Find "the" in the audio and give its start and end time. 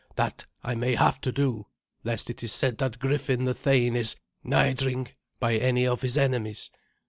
3.45-3.53